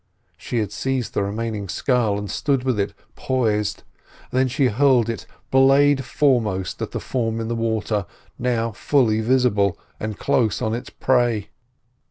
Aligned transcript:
She 0.35 0.57
had 0.57 0.71
seized 0.71 1.13
the 1.13 1.21
remaining 1.21 1.69
scull 1.69 2.17
and 2.17 2.27
stood 2.27 2.63
with 2.63 2.79
it 2.79 2.95
poised, 3.15 3.83
then 4.31 4.47
she 4.47 4.65
hurled 4.65 5.09
it 5.09 5.27
blade 5.51 6.03
foremost 6.03 6.81
at 6.81 6.89
the 6.89 6.99
form 6.99 7.39
in 7.39 7.49
the 7.49 7.55
water, 7.55 8.07
now 8.39 8.71
fully 8.71 9.21
visible, 9.21 9.77
and 9.99 10.17
close 10.17 10.59
on 10.59 10.73
its 10.73 10.89
prey. 10.89 11.49